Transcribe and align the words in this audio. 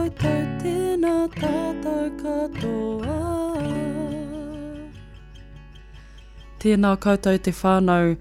koutou 0.00 0.44
tēnā 0.62 1.14
tātou 1.34 2.04
katoa 2.20 3.16
Tēnā 6.60 6.92
koutou 7.00 7.40
te 7.40 7.52
whānau, 7.56 8.14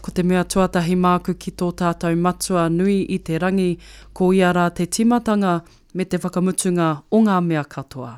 ko 0.00 0.12
te 0.16 0.22
mea 0.24 0.44
tuatahi 0.44 0.96
māku 0.96 1.34
ki 1.36 1.52
tō 1.60 1.72
tātou 1.80 2.16
matua 2.16 2.68
nui 2.72 3.02
i 3.12 3.18
te 3.18 3.40
rangi, 3.40 3.74
ko 4.16 4.30
ia 4.32 4.52
rā 4.56 4.70
te 4.72 4.86
timatanga 4.86 5.58
me 5.96 6.04
te 6.04 6.20
whakamutunga 6.20 6.88
o 7.10 7.20
ngā 7.24 7.38
mea 7.44 7.64
katoa. 7.64 8.14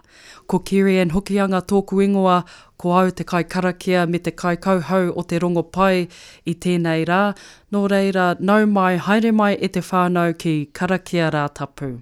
Ko 0.46 0.58
Kiri 0.58 0.98
and 0.98 1.14
Hokianga 1.14 1.62
tōku 1.62 2.02
ingoa, 2.04 2.44
ko 2.76 2.92
au 2.98 3.10
te 3.10 3.24
kai 3.24 3.44
karakia 3.44 4.06
me 4.08 4.18
te 4.18 4.30
kai 4.30 4.56
kauhau 4.56 5.10
o 5.16 5.22
te 5.22 5.38
rongo 5.38 5.62
pai 5.62 6.06
i 6.46 6.54
tēnei 6.54 7.06
rā, 7.06 7.34
nō 7.72 7.82
reira, 7.90 8.28
nau 8.38 8.66
mai, 8.66 8.94
haere 8.98 9.32
mai 9.32 9.56
e 9.58 9.68
te 9.68 9.82
whānau 9.82 10.38
ki 10.38 10.70
karakia. 10.70 10.78
Karakia 10.78 11.34
rā 11.34 11.48
tapu. 11.54 11.98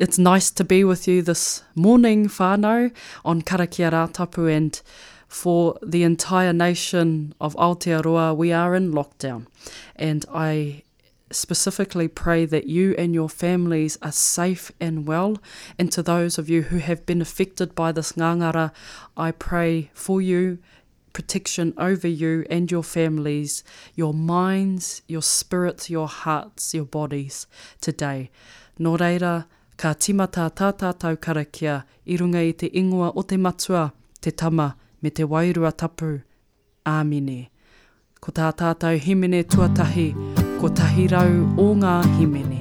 It's 0.00 0.16
nice 0.16 0.52
to 0.52 0.62
be 0.62 0.84
with 0.84 1.08
you 1.08 1.22
this 1.22 1.64
morning, 1.74 2.28
whānau, 2.28 2.92
on 3.24 3.42
karakia 3.42 3.90
rā 3.90 4.12
tapu 4.12 4.46
and 4.46 4.80
for 5.26 5.76
the 5.82 6.04
entire 6.04 6.52
nation 6.52 7.34
of 7.40 7.56
Aotearoa, 7.56 8.36
we 8.36 8.52
are 8.52 8.76
in 8.76 8.92
lockdown. 8.92 9.48
And 9.96 10.24
I 10.32 10.84
specifically 11.32 12.06
pray 12.06 12.44
that 12.44 12.68
you 12.68 12.94
and 12.96 13.12
your 13.12 13.28
families 13.28 13.98
are 14.00 14.12
safe 14.12 14.70
and 14.80 15.04
well. 15.04 15.38
And 15.80 15.90
to 15.90 16.04
those 16.04 16.38
of 16.38 16.48
you 16.48 16.62
who 16.62 16.78
have 16.78 17.04
been 17.04 17.20
affected 17.20 17.74
by 17.74 17.90
this 17.90 18.12
ngangara, 18.12 18.70
I 19.16 19.32
pray 19.32 19.90
for 19.94 20.22
you, 20.22 20.58
protection 21.12 21.74
over 21.76 22.06
you 22.06 22.46
and 22.48 22.70
your 22.70 22.84
families, 22.84 23.64
your 23.96 24.14
minds, 24.14 25.02
your 25.08 25.22
spirits, 25.22 25.90
your 25.90 26.06
hearts, 26.06 26.72
your 26.72 26.84
bodies 26.84 27.48
today. 27.80 28.30
Nō 28.78 28.96
reira, 28.96 29.46
ka 29.78 29.92
timata 29.94 30.48
tātātou 30.50 31.16
karakia 31.22 31.76
i 32.04 32.16
runga 32.18 32.42
i 32.42 32.52
te 32.52 32.70
ingoa 32.80 33.12
o 33.14 33.22
te 33.22 33.38
matua, 33.38 33.84
te 34.20 34.30
tama, 34.30 34.72
me 35.02 35.10
te 35.10 35.22
wairua 35.22 35.72
tapu. 35.72 36.18
Āmine. 36.88 37.40
Ko 38.18 38.32
tā 38.34 38.50
tātou 38.58 38.98
himene 38.98 39.44
tuatahi, 39.44 40.08
ko 40.58 40.72
tahi 40.80 41.06
rau 41.12 41.34
o 41.62 41.74
ngā 41.78 41.98
himene. 42.16 42.57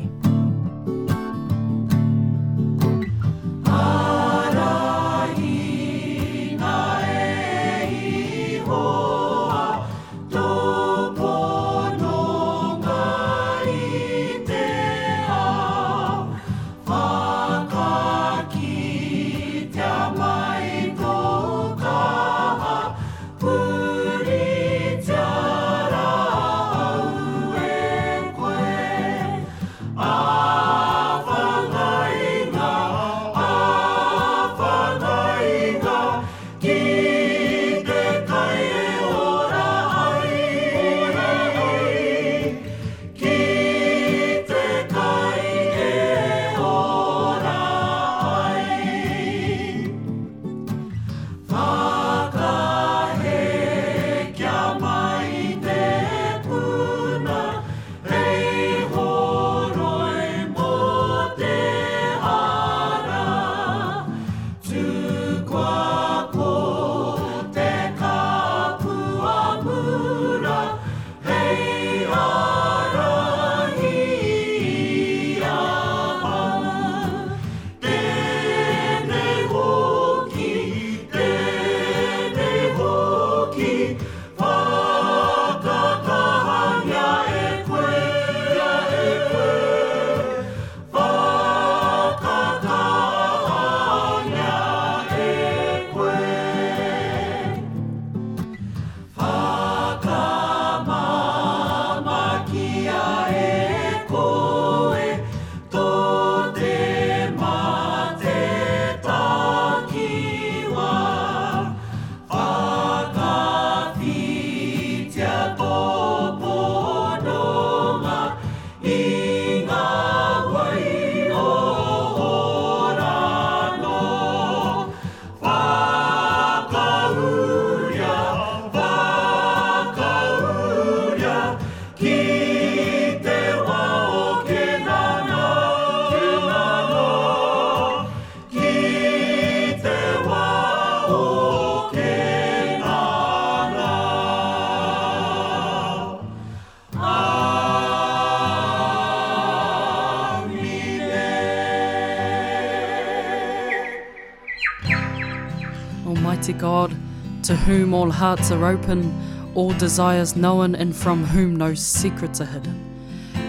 Almighty 156.38 156.54
God, 156.54 156.96
to 157.42 157.56
whom 157.56 157.96
all 157.96 158.12
hearts 158.12 158.52
are 158.52 158.64
open, 158.64 159.12
all 159.56 159.74
desires 159.74 160.36
known, 160.36 160.76
and 160.76 160.96
from 160.96 161.24
whom 161.24 161.56
no 161.56 161.74
secrets 161.74 162.40
are 162.40 162.46
hidden. 162.46 162.78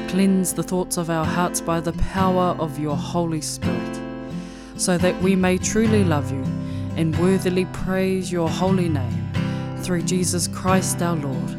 Cleanse 0.09 0.55
the 0.55 0.63
thoughts 0.63 0.97
of 0.97 1.11
our 1.11 1.27
hearts 1.27 1.61
by 1.61 1.81
the 1.81 1.93
power 1.93 2.57
of 2.59 2.79
your 2.79 2.97
Holy 2.97 3.43
Spirit, 3.43 4.01
so 4.79 4.97
that 4.97 5.21
we 5.21 5.37
may 5.37 5.59
truly 5.59 6.03
love 6.03 6.33
you 6.33 6.43
and 6.97 7.15
worthily 7.19 7.67
praise 7.67 8.33
your 8.33 8.49
holy 8.49 8.89
name, 8.89 9.31
through 9.83 10.01
Jesus 10.01 10.49
Christ 10.49 11.03
our 11.03 11.17
Lord. 11.17 11.58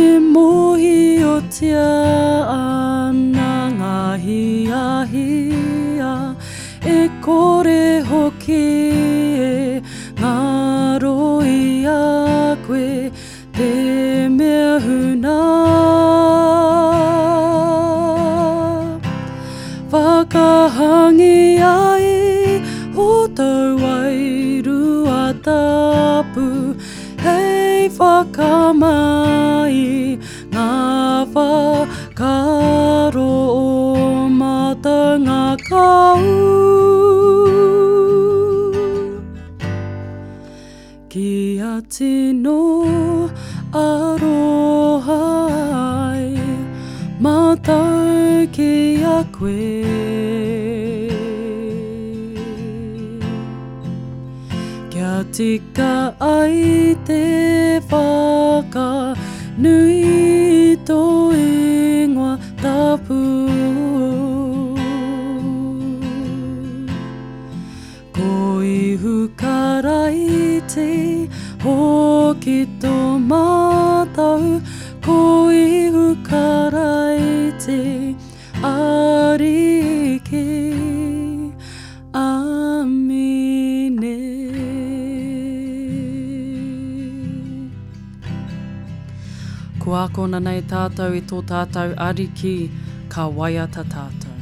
He 0.00 0.18
mohi 0.18 1.22
o 1.30 1.34
te 1.54 1.70
ana 1.76 3.52
ngā 3.78 3.96
hia 4.24 4.84
hia 5.12 6.12
E 6.94 7.00
kore 7.26 7.84
hoki 8.10 8.62
e 9.48 9.82
ngā 10.20 10.36
roi 11.04 11.56
a 11.94 11.98
koe 12.66 13.10
whakamai 28.00 29.78
ngā 30.54 30.68
whakaro 31.34 33.26
o 33.56 33.64
matanga 34.40 35.44
kau 35.68 36.24
Ki 41.12 41.58
a 41.58 41.74
tino 41.94 42.60
arohai 43.84 45.10
mātau 47.26 48.46
ki 48.54 48.72
a 49.16 49.18
koe. 49.34 50.09
Tika 55.40 55.92
ai 56.20 56.94
te 57.08 57.20
whaka 57.90 58.88
nui 59.62 60.76
tō 60.88 60.98
ingoa 61.44 62.32
tapu. 62.62 63.20
Ko 68.18 68.34
ihu 68.72 69.14
karai 69.42 70.60
te 70.74 70.90
hoki 71.64 72.58
tō 72.84 72.98
mātau, 73.30 74.60
ko 75.08 75.18
ihu 75.62 76.04
karai 76.28 77.24
te 77.64 77.99
kona 90.14 90.38
nei 90.42 90.60
tātou 90.70 91.14
i 91.14 91.20
tō 91.30 91.38
tātou 91.50 91.94
ariki, 92.06 92.56
ka 93.12 93.24
waiata 93.38 93.82
tātou. 93.94 94.36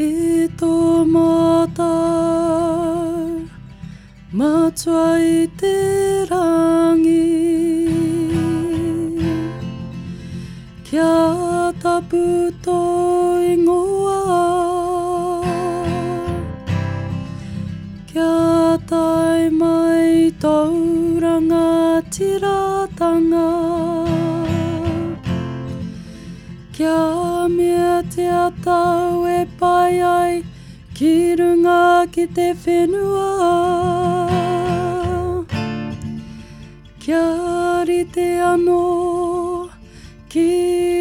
I 0.00 0.48
tō 0.60 0.74
mātou, 1.14 1.86
matua 4.32 5.06
i 5.20 5.46
te 5.62 5.76
rangi, 6.30 7.28
kia 10.88 11.14
tapu 11.84 12.24
tō 12.66 12.80
ingoa, 13.52 14.22
kia 18.12 18.34
tai 18.88 19.42
mai 19.60 20.32
tauranga 20.40 21.59
tiratanga 22.14 23.48
Kia 26.76 27.48
mea 27.56 28.02
te 28.14 28.24
atau 28.44 29.26
e 29.26 29.44
pai 29.58 30.00
ai 30.14 30.34
Ki 31.00 31.34
runga 31.34 32.12
ki 32.12 32.26
te 32.36 32.52
whenua. 32.62 33.28
Kia 37.00 37.84
rite 37.88 38.26
anō 38.52 39.70
ki 40.28 40.99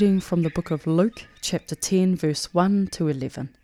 reading 0.00 0.18
from 0.18 0.42
the 0.42 0.48
book 0.48 0.70
of 0.70 0.86
Luke, 0.86 1.26
chapter 1.42 1.74
10, 1.74 2.16
verse 2.16 2.54
1 2.54 2.86
to 2.86 3.08
11. 3.08 3.54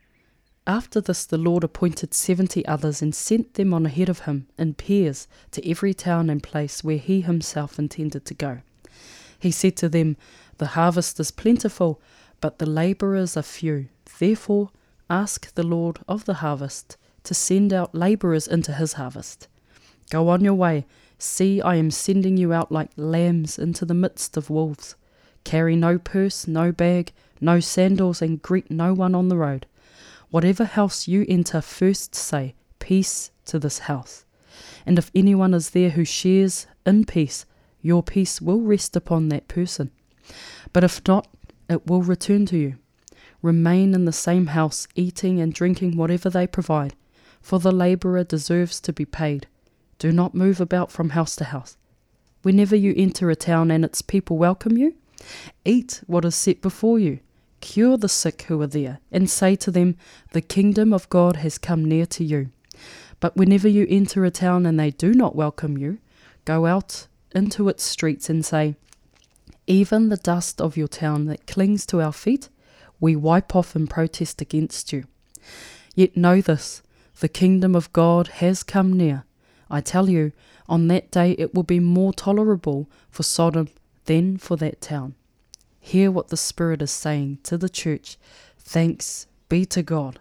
After 0.66 1.00
this, 1.00 1.24
the 1.24 1.38
Lord 1.38 1.64
appointed 1.64 2.12
seventy 2.12 2.62
others 2.66 3.00
and 3.00 3.14
sent 3.14 3.54
them 3.54 3.72
on 3.72 3.86
ahead 3.86 4.10
of 4.10 4.18
him 4.26 4.46
in 4.58 4.74
pairs 4.74 5.28
to 5.52 5.66
every 5.66 5.94
town 5.94 6.28
and 6.28 6.42
place 6.42 6.84
where 6.84 6.98
he 6.98 7.22
himself 7.22 7.78
intended 7.78 8.26
to 8.26 8.34
go. 8.34 8.58
He 9.38 9.50
said 9.50 9.78
to 9.78 9.88
them, 9.88 10.18
The 10.58 10.74
harvest 10.76 11.18
is 11.20 11.30
plentiful, 11.30 12.02
but 12.42 12.58
the 12.58 12.68
labourers 12.68 13.34
are 13.38 13.42
few. 13.42 13.88
Therefore, 14.18 14.68
ask 15.08 15.54
the 15.54 15.66
Lord 15.66 16.00
of 16.06 16.26
the 16.26 16.34
harvest 16.34 16.98
to 17.24 17.32
send 17.32 17.72
out 17.72 17.94
labourers 17.94 18.46
into 18.46 18.74
his 18.74 18.92
harvest. 18.92 19.48
Go 20.10 20.28
on 20.28 20.44
your 20.44 20.52
way. 20.52 20.84
See, 21.18 21.62
I 21.62 21.76
am 21.76 21.90
sending 21.90 22.36
you 22.36 22.52
out 22.52 22.70
like 22.70 22.90
lambs 22.94 23.58
into 23.58 23.86
the 23.86 23.94
midst 23.94 24.36
of 24.36 24.50
wolves. 24.50 24.96
Carry 25.46 25.76
no 25.76 25.96
purse, 25.96 26.48
no 26.48 26.72
bag, 26.72 27.12
no 27.40 27.60
sandals, 27.60 28.20
and 28.20 28.42
greet 28.42 28.68
no 28.68 28.92
one 28.92 29.14
on 29.14 29.28
the 29.28 29.36
road. 29.36 29.64
Whatever 30.28 30.64
house 30.64 31.06
you 31.06 31.24
enter, 31.28 31.60
first 31.60 32.16
say, 32.16 32.56
Peace 32.80 33.30
to 33.44 33.60
this 33.60 33.78
house. 33.78 34.24
And 34.84 34.98
if 34.98 35.12
anyone 35.14 35.54
is 35.54 35.70
there 35.70 35.90
who 35.90 36.04
shares 36.04 36.66
in 36.84 37.04
peace, 37.04 37.46
your 37.80 38.02
peace 38.02 38.40
will 38.40 38.60
rest 38.60 38.96
upon 38.96 39.28
that 39.28 39.46
person. 39.46 39.92
But 40.72 40.82
if 40.82 41.00
not, 41.06 41.28
it 41.70 41.86
will 41.86 42.02
return 42.02 42.44
to 42.46 42.58
you. 42.58 42.78
Remain 43.40 43.94
in 43.94 44.04
the 44.04 44.10
same 44.10 44.48
house, 44.48 44.88
eating 44.96 45.40
and 45.40 45.54
drinking 45.54 45.96
whatever 45.96 46.28
they 46.28 46.48
provide, 46.48 46.96
for 47.40 47.60
the 47.60 47.70
labourer 47.70 48.24
deserves 48.24 48.80
to 48.80 48.92
be 48.92 49.04
paid. 49.04 49.46
Do 50.00 50.10
not 50.10 50.34
move 50.34 50.60
about 50.60 50.90
from 50.90 51.10
house 51.10 51.36
to 51.36 51.44
house. 51.44 51.76
Whenever 52.42 52.74
you 52.74 52.92
enter 52.96 53.30
a 53.30 53.36
town 53.36 53.70
and 53.70 53.84
its 53.84 54.02
people 54.02 54.38
welcome 54.38 54.76
you, 54.76 54.96
eat 55.64 56.02
what 56.06 56.24
is 56.24 56.34
set 56.34 56.60
before 56.60 56.98
you, 56.98 57.20
cure 57.60 57.96
the 57.96 58.08
sick 58.08 58.42
who 58.42 58.60
are 58.62 58.66
there, 58.66 59.00
and 59.10 59.28
say 59.28 59.56
to 59.56 59.70
them, 59.70 59.96
The 60.32 60.40
kingdom 60.40 60.92
of 60.92 61.08
God 61.08 61.36
has 61.36 61.58
come 61.58 61.84
near 61.84 62.06
to 62.06 62.24
you. 62.24 62.50
But 63.20 63.36
whenever 63.36 63.68
you 63.68 63.86
enter 63.88 64.24
a 64.24 64.30
town 64.30 64.66
and 64.66 64.78
they 64.78 64.90
do 64.90 65.14
not 65.14 65.34
welcome 65.34 65.78
you, 65.78 65.98
go 66.44 66.66
out 66.66 67.06
into 67.34 67.68
its 67.68 67.82
streets 67.82 68.28
and 68.28 68.44
say, 68.44 68.76
Even 69.66 70.08
the 70.08 70.16
dust 70.16 70.60
of 70.60 70.76
your 70.76 70.88
town 70.88 71.26
that 71.26 71.46
clings 71.46 71.86
to 71.86 72.00
our 72.00 72.12
feet, 72.12 72.48
we 73.00 73.16
wipe 73.16 73.54
off 73.54 73.74
and 73.74 73.88
protest 73.88 74.40
against 74.40 74.92
you. 74.92 75.04
Yet 75.94 76.16
know 76.16 76.40
this 76.40 76.82
the 77.20 77.28
kingdom 77.28 77.74
of 77.74 77.92
God 77.94 78.28
has 78.28 78.62
come 78.62 78.92
near. 78.92 79.24
I 79.70 79.80
tell 79.80 80.10
you, 80.10 80.32
on 80.68 80.88
that 80.88 81.10
day 81.10 81.32
it 81.38 81.54
will 81.54 81.62
be 81.62 81.80
more 81.80 82.12
tolerable 82.12 82.88
for 83.10 83.22
Sodom 83.22 83.68
than 84.06 84.38
for 84.38 84.56
that 84.56 84.80
town. 84.80 85.14
Hear 85.78 86.10
what 86.10 86.28
the 86.28 86.36
Spirit 86.36 86.82
is 86.82 86.90
saying 86.90 87.38
to 87.44 87.56
the 87.56 87.68
church. 87.68 88.16
Thanks 88.58 89.26
be 89.48 89.64
to 89.66 89.82
God. 89.82 90.18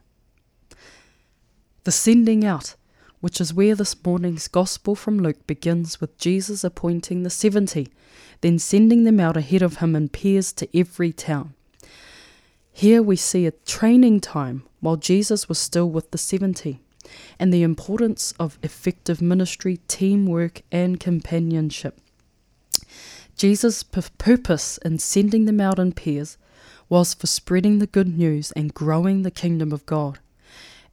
The 1.85 1.91
sending 1.91 2.45
out, 2.45 2.75
which 3.21 3.41
is 3.41 3.53
where 3.53 3.73
this 3.73 3.95
morning's 4.03 4.47
Gospel 4.47 4.95
from 4.95 5.17
Luke 5.17 5.47
begins 5.47 5.99
with 5.99 6.17
Jesus 6.19 6.63
appointing 6.63 7.23
the 7.23 7.29
seventy, 7.29 7.87
then 8.41 8.59
sending 8.59 9.03
them 9.03 9.19
out 9.19 9.37
ahead 9.37 9.61
of 9.63 9.77
him 9.77 9.95
in 9.95 10.09
pairs 10.09 10.53
to 10.53 10.77
every 10.77 11.11
town. 11.11 11.53
Here 12.71 13.01
we 13.01 13.15
see 13.15 13.47
a 13.47 13.51
training 13.51 14.19
time 14.19 14.63
while 14.81 14.97
Jesus 14.97 15.47
was 15.49 15.57
still 15.57 15.89
with 15.89 16.11
the 16.11 16.17
seventy 16.17 16.81
and 17.39 17.53
the 17.53 17.63
importance 17.63 18.33
of 18.39 18.59
effective 18.61 19.21
ministry, 19.21 19.79
teamwork, 19.87 20.61
and 20.71 20.99
companionship. 20.99 21.99
Jesus' 23.35 23.83
purpose 23.83 24.77
in 24.79 24.99
sending 24.99 25.45
them 25.45 25.59
out 25.59 25.77
in 25.77 25.91
pairs 25.91 26.37
was 26.87 27.13
for 27.13 27.27
spreading 27.27 27.79
the 27.79 27.87
good 27.87 28.17
news 28.17 28.51
and 28.53 28.73
growing 28.73 29.23
the 29.23 29.31
kingdom 29.31 29.71
of 29.71 29.85
God. 29.85 30.19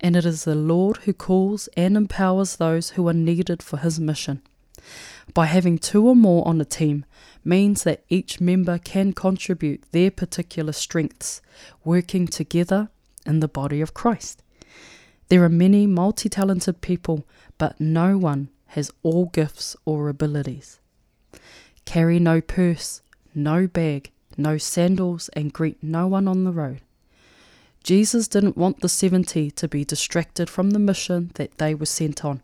And 0.01 0.17
it 0.17 0.25
is 0.25 0.45
the 0.45 0.57
Lord 0.57 0.99
who 0.99 1.13
calls 1.13 1.69
and 1.77 1.97
empowers 1.97 2.57
those 2.57 2.91
who 2.91 3.07
are 3.09 3.13
needed 3.13 3.63
for 3.63 3.77
his 3.77 4.01
mission. 4.01 4.43
By 5.33 5.47
having 5.47 5.79
two 5.79 6.09
or 6.09 6.17
more 6.17 6.47
on 6.47 6.61
a 6.61 6.65
team 6.65 7.05
means 7.45 7.85
that 7.85 8.05
each 8.09 8.41
member 8.41 8.79
can 8.79 9.13
contribute 9.13 9.85
their 9.93 10.11
particular 10.11 10.73
strengths, 10.73 11.41
working 11.85 12.27
together 12.27 12.89
in 13.25 13.39
the 13.39 13.49
body 13.49 13.81
of 13.81 13.95
Christ. 13.95 14.43
There 15.29 15.45
are 15.45 15.49
many 15.49 15.87
multi 15.87 16.29
talented 16.29 16.81
people, 16.81 17.25
but 17.57 17.81
no 17.81 18.19
one 18.19 18.49
has 18.69 18.91
all 19.03 19.27
gifts 19.27 19.77
or 19.85 20.09
abilities. 20.09 20.81
Carry 21.85 22.19
no 22.19 22.41
purse, 22.41 23.03
no 23.35 23.67
bag, 23.67 24.11
no 24.37 24.59
sandals, 24.59 25.29
and 25.35 25.53
greet 25.53 25.83
no 25.83 26.07
one 26.07 26.29
on 26.29 26.45
the 26.45 26.53
road. 26.53 26.81
Jesus 27.83 28.29
didn't 28.29 28.57
want 28.57 28.81
the 28.81 28.89
70 28.89 29.51
to 29.51 29.69
be 29.69 29.85
distracted 29.85 30.49
from 30.49 30.71
the 30.71 30.79
mission 30.79 31.33
that 31.35 31.59
they 31.59 31.75
were 31.75 31.87
sent 31.87 32.25
on. 32.25 32.41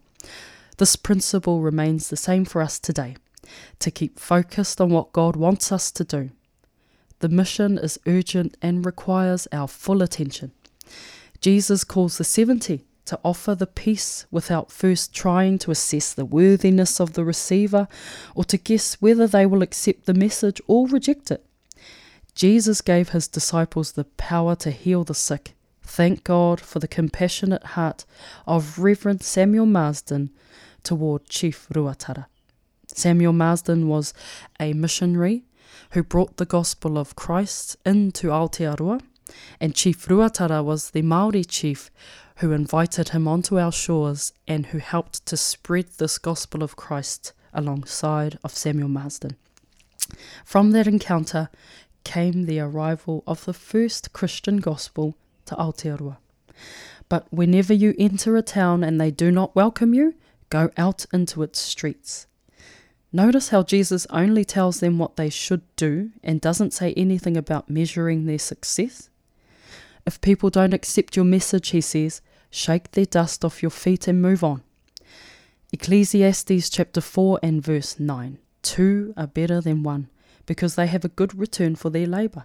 This 0.79 0.97
principle 0.97 1.61
remains 1.61 2.09
the 2.09 2.17
same 2.17 2.45
for 2.45 2.61
us 2.61 2.79
today 2.79 3.17
to 3.79 3.91
keep 3.91 4.19
focused 4.19 4.81
on 4.81 4.91
what 4.91 5.13
God 5.13 5.37
wants 5.37 5.71
us 5.73 5.91
to 5.93 6.05
do. 6.05 6.31
The 7.21 7.29
mission 7.29 7.79
is 7.79 7.99
urgent 8.07 8.57
and 8.63 8.85
requires 8.85 9.49
our 9.53 9.69
full 9.69 10.03
attention. 10.03 10.53
Jesus 11.41 11.85
calls 11.85 12.19
the 12.19 12.25
70 12.25 12.83
to 13.09 13.19
offer 13.25 13.55
the 13.55 13.67
peace 13.67 14.27
without 14.31 14.71
first 14.71 15.15
trying 15.15 15.59
to 15.59 15.71
assess 15.71 16.13
the 16.13 16.27
worthiness 16.27 17.01
of 17.01 17.15
the 17.15 17.25
receiver 17.25 17.89
or 18.35 18.45
to 18.45 18.59
guess 18.59 19.01
whether 19.01 19.27
they 19.27 19.47
will 19.47 19.63
accept 19.63 20.05
the 20.05 20.13
message 20.13 20.61
or 20.67 20.87
reject 20.87 21.31
it. 21.31 21.43
Jesus 22.35 22.83
gave 22.83 23.09
his 23.09 23.27
disciples 23.27 23.93
the 23.93 24.05
power 24.05 24.55
to 24.57 24.71
heal 24.71 25.05
the 25.05 25.15
sick. 25.15 25.55
Thank 25.83 26.23
God 26.23 26.61
for 26.61 26.81
the 26.81 26.87
compassionate 26.87 27.65
heart 27.65 28.05
of 28.47 28.79
Reverend 28.79 29.23
Samuel 29.23 29.65
Marsden 29.65 30.29
toward 30.83 31.31
Chief 31.31 31.67
Ruatara. 31.71 32.27
Samuel 32.89 33.33
Marsden 33.33 33.89
was 33.89 34.13
a 34.61 34.75
missionary 34.75 35.45
who 35.93 36.03
brought 36.03 36.37
the 36.37 36.45
gospel 36.45 36.99
of 36.99 37.17
Christ 37.17 37.79
into 37.87 38.27
Aotearoa 38.27 39.01
and 39.61 39.75
Chief 39.75 40.07
Ruatara 40.07 40.65
was 40.65 40.91
the 40.91 41.03
Maori 41.03 41.45
chief 41.45 41.91
who 42.39 42.53
invited 42.53 43.09
him 43.11 43.27
onto 43.27 43.59
our 43.59 43.73
shores 43.73 44.33
and 44.47 44.67
who 44.67 44.79
helped 44.79 45.27
to 45.27 45.37
spread 45.37 45.87
this 45.99 46.19
gospel 46.19 46.63
of 46.63 46.77
Christ 46.77 47.33
alongside 47.53 48.39
of 48.45 48.55
Samuel 48.55 48.89
Marsden. 48.89 49.37
From 50.45 50.71
that 50.71 50.87
encounter 50.87 51.51
came 52.05 52.47
the 52.47 52.61
arrival 52.61 53.25
of 53.27 53.45
the 53.45 53.53
first 53.53 54.13
Christian 54.13 54.59
gospel 54.59 55.17
to 55.47 55.57
Aotearoa. 55.57 56.19
But 57.09 57.27
whenever 57.33 57.75
you 57.75 57.95
enter 57.99 58.37
a 58.37 58.43
town 58.43 58.85
and 58.85 59.01
they 59.01 59.11
do 59.11 59.33
not 59.33 59.57
welcome 59.57 59.93
you, 59.93 60.15
go 60.49 60.71
out 60.77 61.07
into 61.13 61.43
its 61.43 61.59
streets. 61.59 62.27
Notice 63.13 63.49
how 63.49 63.63
Jesus 63.63 64.07
only 64.11 64.45
tells 64.45 64.81
them 64.81 64.99
what 64.99 65.17
they 65.17 65.31
should 65.31 65.63
do 65.77 66.11
and 66.23 66.41
doesn't 66.41 66.75
say 66.75 66.93
anything 66.95 67.37
about 67.37 67.71
measuring 67.71 68.27
their 68.27 68.39
success. 68.39 69.09
If 70.07 70.21
people 70.21 70.51
don't 70.51 70.75
accept 70.75 71.17
your 71.17 71.25
message, 71.25 71.71
he 71.71 71.81
says, 71.81 72.21
shake 72.51 72.93
their 72.93 73.05
dust 73.05 73.45
off 73.45 73.63
your 73.63 73.71
feet 73.71 74.09
and 74.09 74.23
move 74.23 74.43
on. 74.43 74.63
Ecclesiastes 75.73 76.71
chapter 76.71 77.01
4 77.01 77.41
and 77.43 77.63
verse 77.63 78.01
9 78.01 78.39
Two 78.63 79.15
are 79.17 79.27
better 79.27 79.61
than 79.61 79.83
one, 79.83 80.09
because 80.47 80.75
they 80.75 80.87
have 80.87 81.05
a 81.05 81.09
good 81.09 81.39
return 81.39 81.77
for 81.77 81.91
their 81.91 82.07
labour. 82.07 82.45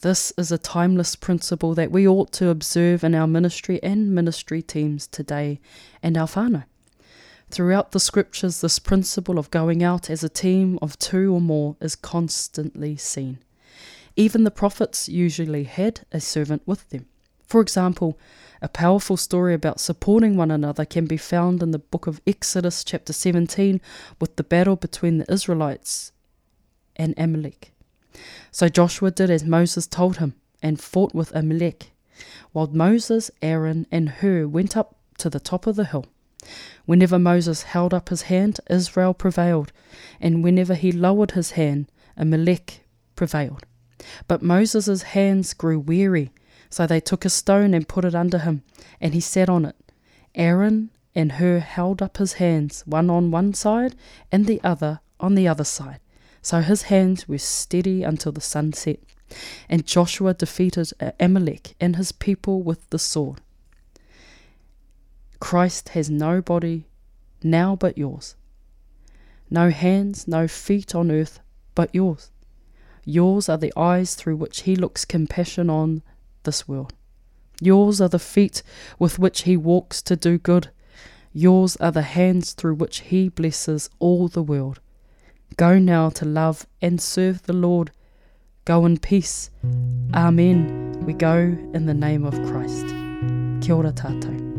This 0.00 0.32
is 0.38 0.50
a 0.50 0.56
timeless 0.56 1.16
principle 1.16 1.74
that 1.74 1.90
we 1.90 2.08
ought 2.08 2.32
to 2.32 2.48
observe 2.48 3.04
in 3.04 3.14
our 3.14 3.26
ministry 3.26 3.82
and 3.82 4.14
ministry 4.14 4.62
teams 4.62 5.06
today 5.06 5.60
and 6.02 6.16
our 6.16 6.26
whānau. 6.26 6.64
Throughout 7.50 7.92
the 7.92 8.00
scriptures, 8.00 8.62
this 8.62 8.78
principle 8.78 9.38
of 9.38 9.50
going 9.50 9.82
out 9.82 10.08
as 10.08 10.24
a 10.24 10.30
team 10.30 10.78
of 10.80 10.98
two 10.98 11.34
or 11.34 11.40
more 11.40 11.76
is 11.80 11.96
constantly 11.96 12.96
seen. 12.96 13.40
Even 14.16 14.44
the 14.44 14.50
prophets 14.50 15.08
usually 15.08 15.64
had 15.64 16.06
a 16.12 16.20
servant 16.20 16.62
with 16.64 16.88
them. 16.88 17.06
For 17.50 17.60
example, 17.60 18.16
a 18.62 18.68
powerful 18.68 19.16
story 19.16 19.54
about 19.54 19.80
supporting 19.80 20.36
one 20.36 20.52
another 20.52 20.84
can 20.84 21.06
be 21.06 21.16
found 21.16 21.64
in 21.64 21.72
the 21.72 21.80
book 21.80 22.06
of 22.06 22.20
Exodus, 22.24 22.84
chapter 22.84 23.12
17, 23.12 23.80
with 24.20 24.36
the 24.36 24.44
battle 24.44 24.76
between 24.76 25.18
the 25.18 25.32
Israelites 25.32 26.12
and 26.94 27.12
Amalek. 27.18 27.72
So 28.52 28.68
Joshua 28.68 29.10
did 29.10 29.30
as 29.30 29.42
Moses 29.42 29.88
told 29.88 30.18
him 30.18 30.34
and 30.62 30.80
fought 30.80 31.12
with 31.12 31.34
Amalek, 31.34 31.90
while 32.52 32.68
Moses, 32.68 33.32
Aaron, 33.42 33.84
and 33.90 34.08
Hur 34.08 34.46
went 34.46 34.76
up 34.76 34.94
to 35.18 35.28
the 35.28 35.40
top 35.40 35.66
of 35.66 35.74
the 35.74 35.86
hill. 35.86 36.06
Whenever 36.86 37.18
Moses 37.18 37.64
held 37.64 37.92
up 37.92 38.10
his 38.10 38.22
hand, 38.22 38.60
Israel 38.70 39.12
prevailed, 39.12 39.72
and 40.20 40.44
whenever 40.44 40.76
he 40.76 40.92
lowered 40.92 41.32
his 41.32 41.50
hand, 41.52 41.90
Amalek 42.16 42.86
prevailed. 43.16 43.64
But 44.28 44.40
Moses' 44.40 45.02
hands 45.02 45.52
grew 45.52 45.80
weary, 45.80 46.30
so 46.70 46.86
they 46.86 47.00
took 47.00 47.24
a 47.24 47.30
stone 47.30 47.74
and 47.74 47.88
put 47.88 48.04
it 48.04 48.14
under 48.14 48.38
him, 48.38 48.62
and 49.00 49.12
he 49.12 49.20
sat 49.20 49.48
on 49.48 49.64
it. 49.64 49.76
Aaron 50.34 50.90
and 51.14 51.32
Hur 51.32 51.58
held 51.58 52.00
up 52.00 52.16
his 52.16 52.34
hands, 52.34 52.82
one 52.86 53.10
on 53.10 53.30
one 53.30 53.52
side 53.52 53.96
and 54.30 54.46
the 54.46 54.60
other 54.62 55.00
on 55.18 55.34
the 55.34 55.48
other 55.48 55.64
side. 55.64 55.98
So 56.40 56.60
his 56.60 56.82
hands 56.82 57.28
were 57.28 57.38
steady 57.38 58.02
until 58.02 58.32
the 58.32 58.40
sun 58.40 58.72
set. 58.72 59.00
And 59.68 59.86
Joshua 59.86 60.34
defeated 60.34 60.92
Amalek 61.18 61.74
and 61.80 61.96
his 61.96 62.12
people 62.12 62.62
with 62.62 62.88
the 62.90 62.98
sword. 62.98 63.40
Christ 65.38 65.90
has 65.90 66.08
no 66.08 66.40
body 66.40 66.86
now 67.42 67.76
but 67.76 67.98
yours. 67.98 68.36
No 69.50 69.70
hands, 69.70 70.28
no 70.28 70.46
feet 70.46 70.94
on 70.94 71.10
earth 71.10 71.40
but 71.74 71.94
yours. 71.94 72.30
Yours 73.04 73.48
are 73.48 73.58
the 73.58 73.72
eyes 73.76 74.14
through 74.14 74.36
which 74.36 74.62
he 74.62 74.76
looks 74.76 75.04
compassion 75.04 75.68
on 75.68 76.02
this 76.44 76.66
world. 76.68 76.94
Yours 77.60 78.00
are 78.00 78.08
the 78.08 78.18
feet 78.18 78.62
with 78.98 79.18
which 79.18 79.42
he 79.42 79.56
walks 79.56 80.02
to 80.02 80.16
do 80.16 80.38
good. 80.38 80.70
Yours 81.32 81.76
are 81.76 81.92
the 81.92 82.02
hands 82.02 82.52
through 82.52 82.74
which 82.74 83.00
he 83.00 83.28
blesses 83.28 83.90
all 83.98 84.28
the 84.28 84.42
world. 84.42 84.80
Go 85.56 85.78
now 85.78 86.08
to 86.10 86.24
love 86.24 86.66
and 86.80 87.00
serve 87.00 87.42
the 87.42 87.52
Lord. 87.52 87.90
Go 88.64 88.86
in 88.86 88.98
peace. 88.98 89.50
Amen. 90.14 90.92
We 91.04 91.12
go 91.12 91.36
in 91.74 91.86
the 91.86 91.94
name 91.94 92.24
of 92.24 92.34
Christ. 92.46 92.86
Kia 93.60 93.74
ora 93.76 93.92
tātou. 93.92 94.49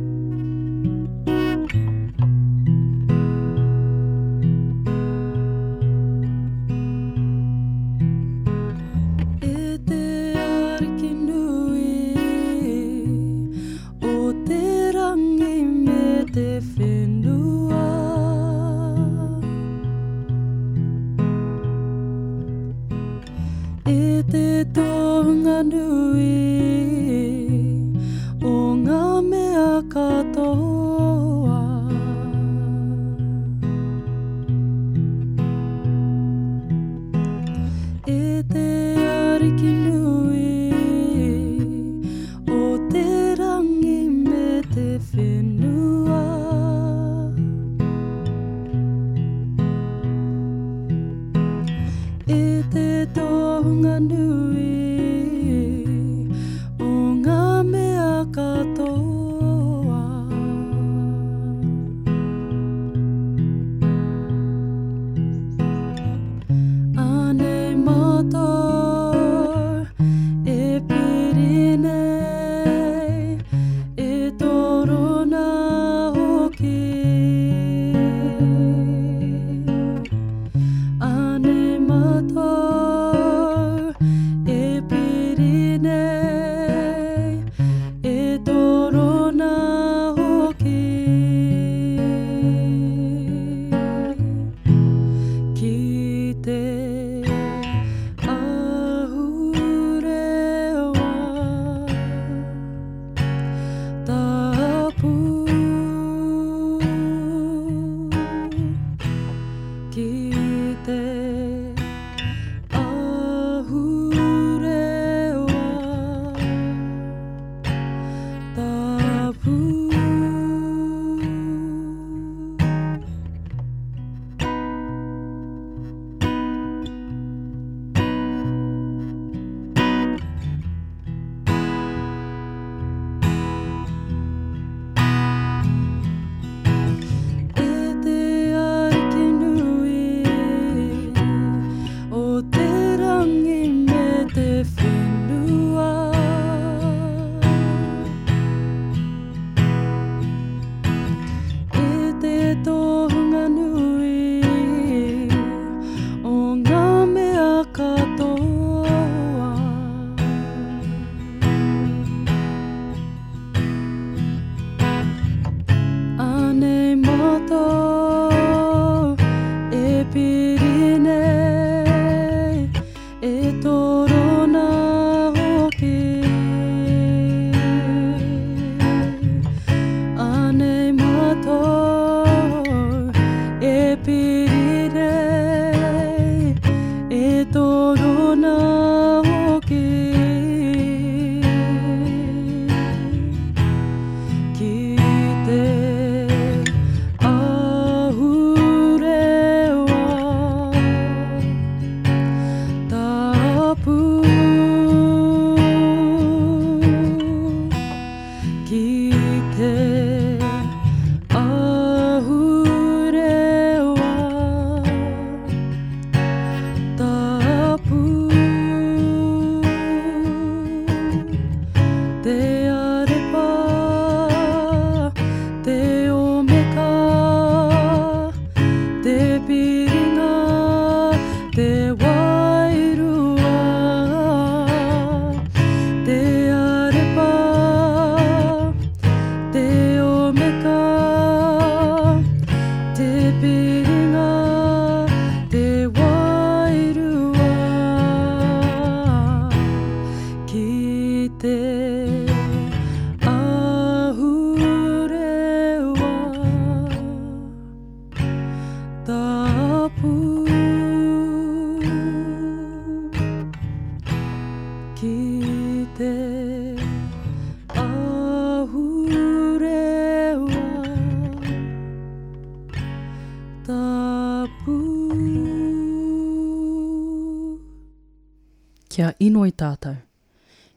Kia 279.02 279.16
ino 279.18 279.48
i 279.50 279.52
tātou. 279.58 279.96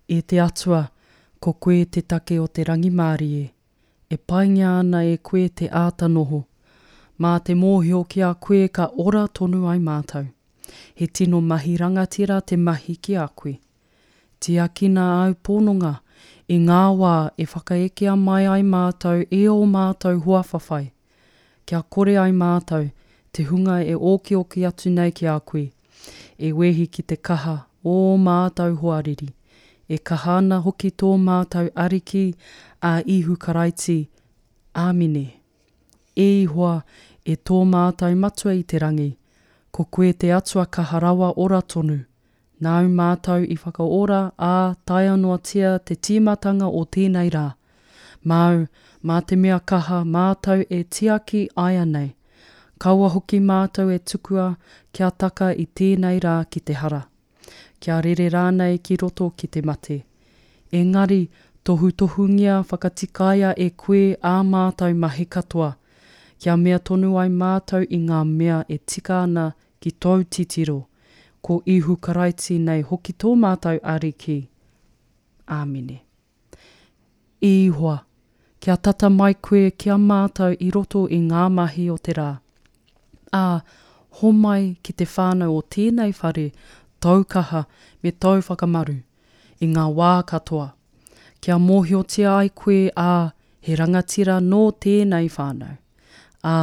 E 0.09 0.23
te 0.25 0.39
atua, 0.41 0.79
ko 1.37 1.53
koe 1.61 1.83
te 1.85 2.01
take 2.09 2.39
o 2.41 2.47
te 2.49 2.63
rangimāri 2.65 3.27
e. 3.37 3.49
E 4.09 4.17
painga 4.17 4.71
ana 4.79 5.03
e 5.05 5.19
koe 5.29 5.51
te 5.53 5.69
ātanoho. 5.69 6.39
Mā 7.21 7.33
te 7.45 7.53
mōhio 7.53 8.01
ki 8.09 8.23
a 8.25 8.31
koe 8.47 8.71
ka 8.79 8.87
ora 9.05 9.27
tonu 9.29 9.67
ai 9.69 9.83
mātou. 9.89 10.25
He 10.97 11.07
tino 11.07 11.43
mahi 11.51 11.75
rangatira 11.83 12.39
te 12.41 12.57
mahi 12.57 12.95
ki 12.97 13.19
a 13.21 13.27
koe. 13.29 13.59
Te 14.41 14.57
akina 14.65 15.05
au 15.27 15.37
pōnonga 15.37 15.93
i 16.49 16.59
ngā 16.65 16.81
wā 17.03 17.13
e 17.37 17.49
whakaekea 17.53 18.17
mai 18.17 18.49
ai 18.55 18.65
mātou 18.65 19.29
e 19.29 19.43
o 19.53 19.59
mātou 19.77 20.25
huawhawhai. 20.25 20.89
Kia 21.67 21.83
kore 21.91 22.17
ai 22.25 22.33
mātou 22.33 22.89
te 23.37 23.45
hunga 23.53 23.83
e 23.85 23.93
oki 24.15 24.41
oki 24.41 24.65
atu 24.73 24.97
nei 24.97 25.13
ki 25.13 25.29
a 25.29 25.39
koe. 25.41 25.69
E 26.41 26.57
wehi 26.57 26.89
ki 26.89 27.05
te 27.13 27.21
kaha 27.21 27.59
o 27.85 28.17
mātou 28.17 28.77
huariri. 28.81 29.29
E 29.89 29.99
kahana 29.99 30.61
hoki 30.65 30.91
tō 30.91 31.11
mātou 31.21 31.69
ariki 31.77 32.25
a 32.81 33.01
ihu 33.05 33.37
karaiti. 33.37 34.09
Āmine. 34.75 35.27
E 36.17 36.29
ihoa 36.45 36.83
e 37.25 37.37
tō 37.37 37.61
mātou 37.69 38.17
matua 38.17 38.55
i 38.55 38.63
te 38.63 38.81
rangi. 38.81 39.11
Ko 39.71 39.85
koe 39.85 40.13
te 40.13 40.33
atua 40.33 40.67
kaharawa 40.67 41.35
ora 41.37 41.61
tonu. 41.63 41.99
Nau 42.61 42.89
mātou 42.89 43.45
i 43.45 43.57
whakaora 43.61 44.33
a 44.39 44.75
tai 44.87 45.05
anō 45.13 45.39
tia 45.43 45.79
te 45.79 45.95
tīmatanga 45.95 46.71
o 46.71 46.85
tēnei 46.85 47.31
rā. 47.35 47.47
Mau, 48.25 48.67
mā 49.05 49.17
te 49.27 49.37
mea 49.37 49.59
kaha 49.61 50.05
mātou 50.05 50.65
e 50.71 50.85
tiaki 50.85 51.49
aia 51.57 51.85
nei. 51.85 52.15
Kaua 52.79 53.11
hoki 53.11 53.41
mātou 53.41 53.91
e 53.93 53.99
tukua 53.99 54.55
kia 54.93 55.11
taka 55.11 55.53
i 55.53 55.67
tēnei 55.67 56.23
rā 56.25 56.39
ki 56.49 56.61
te 56.61 56.79
hara. 56.81 57.03
Kia 57.81 58.01
rere 58.01 58.29
rānei 58.31 58.79
ki 58.83 58.97
roto 59.03 59.31
ki 59.37 59.47
te 59.47 59.63
mate. 59.63 59.99
Engari, 60.73 61.29
tohu 61.65 61.93
tohungia 61.93 62.63
whakatikaia 62.71 63.55
e 63.57 63.71
koe 63.71 64.17
ā 64.23 64.37
mātou 64.53 64.95
mahi 64.95 65.27
katoa. 65.27 65.75
Kia 66.39 66.57
mea 66.57 66.79
tonu 66.79 67.17
ai 67.19 67.29
mātou 67.29 67.87
i 67.89 68.01
ngā 68.09 68.25
mea 68.25 68.65
e 68.69 68.79
tika 68.79 69.23
ana 69.23 69.53
ki 69.81 69.91
tau 70.01 70.25
titiro 70.25 70.81
ko 71.45 71.61
ihu 71.67 71.97
karaiti 72.05 72.57
nei 72.67 72.81
hoki 72.89 73.13
tō 73.21 73.35
mātou 73.37 73.81
ariki. 73.95 74.37
Āmine. 75.57 75.99
Ihoa, 77.45 77.97
kia 78.61 78.77
tata 78.77 79.11
mai 79.13 79.35
koe 79.47 79.67
kia 79.81 79.99
mātou 80.01 80.57
i 80.67 80.71
roto 80.77 81.05
i 81.17 81.21
ngā 81.27 81.43
mahi 81.57 81.91
o 81.93 81.99
te 82.01 82.15
rā. 82.17 82.31
Ā, 83.37 83.61
homai 84.21 84.63
ki 84.83 84.97
te 84.97 85.05
whānau 85.17 85.59
o 85.59 85.61
tēnei 85.77 86.17
whare, 86.21 86.47
taukaha 87.05 87.67
me 88.03 88.11
tau 88.11 88.41
whakamaru, 88.47 88.97
i 89.61 89.67
ngā 89.75 89.85
wā 89.99 90.13
katoa. 90.31 90.69
Kia 91.41 91.57
mōhiotia 91.61 92.31
ai 92.39 92.49
koe 92.61 92.89
ā, 92.97 93.33
he 93.65 93.77
rangatira 93.81 94.39
no 94.41 94.63
tēnei 94.85 95.29
whānau. 95.35 95.77
Ā, 96.45 96.57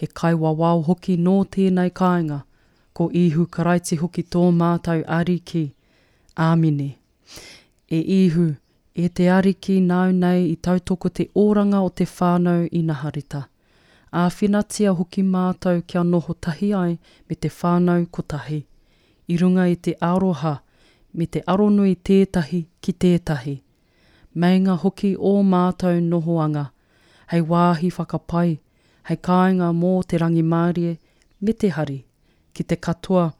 he 0.00 0.08
kaiwawau 0.20 0.82
hoki 0.88 1.16
no 1.26 1.36
tēnei 1.56 1.94
kāinga, 2.00 2.40
ko 2.96 3.08
ihu 3.22 3.46
karaiti 3.56 4.00
hoki 4.02 4.26
tō 4.34 4.44
mātau 4.58 5.06
ariki. 5.18 5.64
Āmine. 6.48 6.90
E 7.90 8.02
ihu, 8.18 8.48
e 8.94 9.08
te 9.08 9.30
ariki 9.30 9.80
nau 9.80 10.10
nei 10.10 10.50
i 10.50 10.56
tautoko 10.56 11.10
te 11.10 11.30
oranga 11.46 11.86
o 11.86 11.88
te 11.88 12.06
whānau 12.16 12.66
i 12.70 12.82
naharita. 12.82 13.46
A 14.10 14.28
whinatia 14.30 14.94
hoki 14.98 15.22
mātau 15.22 15.82
kia 15.86 16.02
noho 16.02 16.34
tahi 16.34 16.74
ai 16.82 16.92
me 17.28 17.34
te 17.34 17.48
whānau 17.48 18.06
kotahi. 18.06 18.62
tahi 18.62 18.73
i 19.28 19.36
runga 19.40 19.66
i 19.68 19.76
te 19.76 19.94
aroha 20.00 20.58
me 21.14 21.26
te 21.26 21.42
aronui 21.46 21.94
tētahi 21.96 22.64
ki 22.82 22.92
tētahi. 23.04 23.54
Meinga 24.34 24.74
hoki 24.82 25.14
o 25.16 25.36
mātou 25.46 26.00
nohoanga, 26.02 26.66
hei 27.30 27.40
wāhi 27.40 27.92
whakapai, 27.94 28.58
hei 29.08 29.18
kāinga 29.28 29.70
mō 29.72 29.94
te 30.08 30.18
rangi 30.18 30.42
mārie 30.42 30.96
me 31.40 31.52
te 31.52 31.70
hari, 31.70 32.00
ki 32.52 32.64
te 32.64 32.76
katoa, 32.76 33.30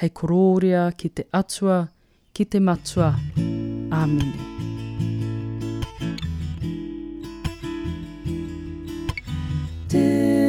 hei 0.00 0.10
kororia, 0.10 0.90
ki 0.96 1.08
te 1.10 1.26
atua, 1.32 1.84
ki 2.32 2.44
te 2.46 2.60
matua. 2.60 3.14
Āmine. 3.94 4.52
Yeah. 9.94 10.43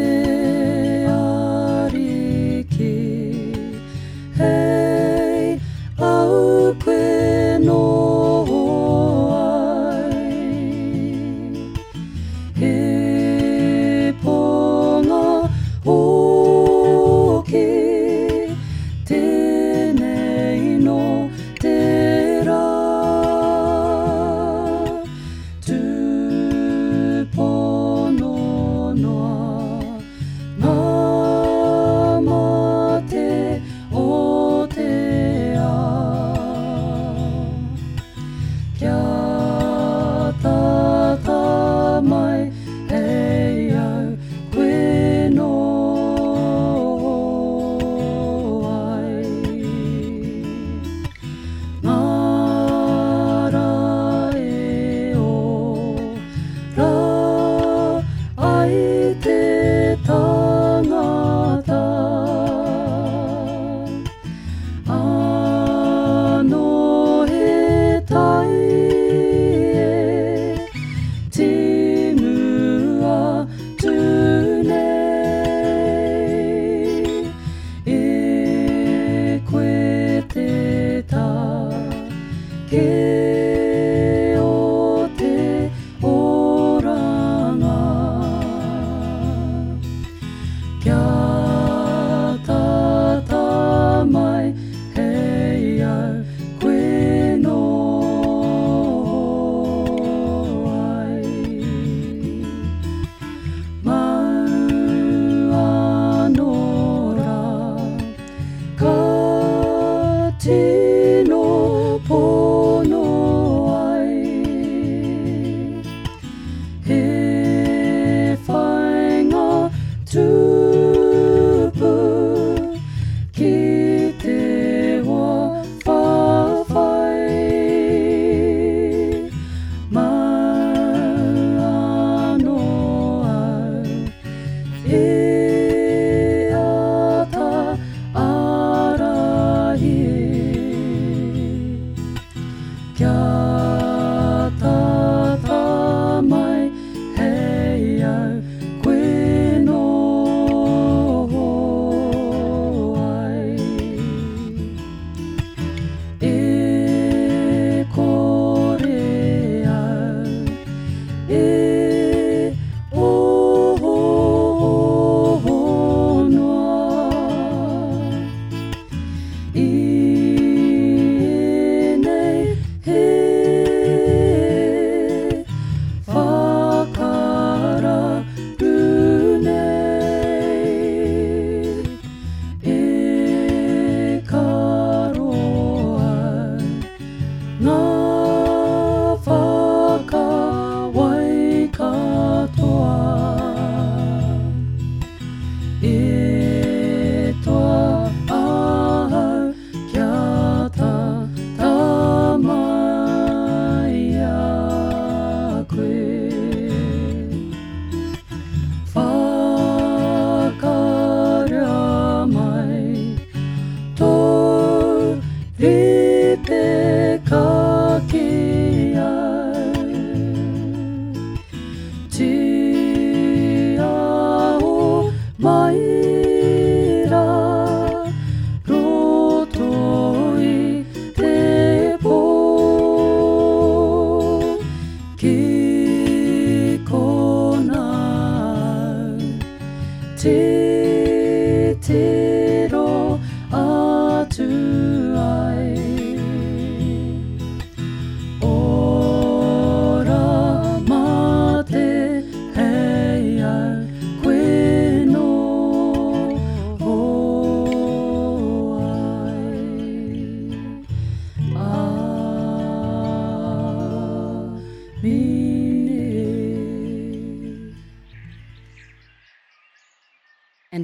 And 244.37 245.15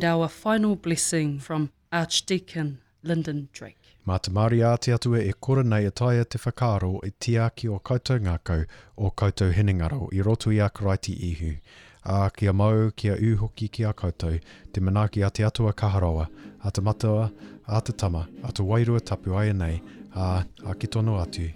our 0.05 0.29
final 0.29 0.77
blessing 0.77 1.39
from 1.39 1.71
Archdeacon 1.91 2.79
Lyndon 3.03 3.47
Drake. 3.53 3.95
Mā 4.07 4.17
te 4.21 4.31
Māori 4.33 4.61
āti 4.65 4.93
atua 4.93 5.21
e 5.21 5.33
kora 5.39 5.63
nei 5.63 5.85
e 5.85 5.91
taia 5.91 6.25
te 6.25 6.39
whakaro 6.41 6.99
e 7.05 7.11
tiaki 7.19 7.69
o 7.69 7.79
koutou 7.79 8.21
ngākau 8.21 8.65
o 8.97 9.11
koutou 9.11 9.53
hinengaro 9.53 10.09
i 10.13 10.21
roto 10.25 10.51
i 10.51 10.59
a 10.59 10.69
karaiti 10.69 11.13
ihu. 11.29 11.55
A 12.03 12.29
kia 12.33 12.53
mau, 12.53 12.89
kia 12.95 13.15
uhoki 13.15 13.69
ki 13.69 13.85
a 13.85 13.93
koutou, 13.93 14.39
te 14.73 14.81
manaki 14.81 15.25
a 15.25 15.29
te 15.29 15.45
atua 15.45 15.73
kaharoa, 15.73 16.27
a 16.63 16.71
te 16.71 16.81
matua, 16.81 17.31
a 17.67 17.81
te 17.81 17.93
tama, 17.93 18.27
a 18.43 18.51
te 18.51 18.63
wairua 18.63 18.99
tapu 18.99 19.37
ai 19.37 19.53
nei, 19.53 19.81
a, 20.15 20.43
a 20.65 20.73
ki 20.75 20.87
tono 20.87 21.19
atu. 21.21 21.51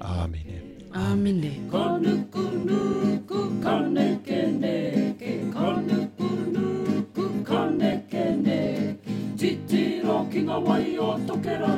Āmine. 0.00 0.60
Āmine. 0.92 1.70
Kanuku 1.70 2.42
nuku 2.66 3.62
kaneke 3.62 4.46
neke 4.58 5.50
Kanuku 5.54 6.13
wai 11.46 11.62
o 11.62 11.73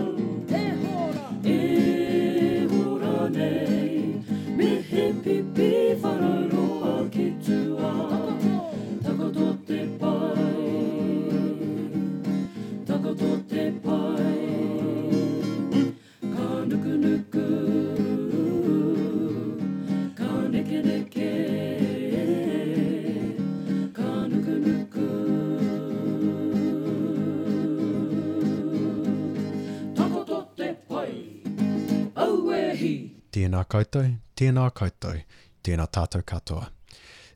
Koutou, 33.96 34.16
tēnā 34.36 34.70
koutou, 34.76 35.22
tēnā 35.64 35.86
tātou 35.88 36.20
katoa. 36.22 36.68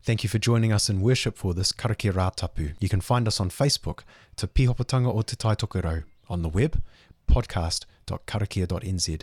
Thank 0.02 0.22
you 0.22 0.28
for 0.28 0.38
joining 0.38 0.72
us 0.72 0.90
in 0.90 1.00
worship 1.00 1.38
for 1.38 1.54
this 1.54 1.72
Karakia 1.72 2.12
Rā 2.12 2.34
Tapu. 2.36 2.72
You 2.80 2.88
can 2.88 3.00
find 3.00 3.26
us 3.26 3.40
on 3.40 3.48
Facebook, 3.48 4.04
Te 4.36 4.46
Pihopatanga 4.46 5.08
o 5.08 5.22
Te 5.22 5.36
Taitokerau, 5.36 6.04
on 6.28 6.42
the 6.42 6.50
web, 6.50 6.82
podcast.karakia.nz. 7.26 9.22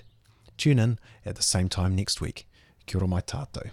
Tune 0.58 0.80
in 0.80 0.98
at 1.26 1.36
the 1.36 1.44
same 1.44 1.70
time 1.70 1.96
next 1.96 2.22
week. 2.22 2.48
Kia 2.88 2.98
ora 3.00 3.08
mai 3.08 3.22
tātou. 3.22 3.70